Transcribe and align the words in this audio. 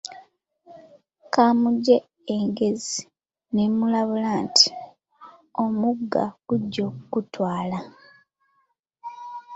Kamugye 1.33 1.97
egezi 2.37 3.01
n'emulabula 3.53 4.31
nti, 4.45 4.67
Omugga 5.63 6.23
gugya 6.47 6.85
ku 6.95 7.03
kutwala. 7.11 7.79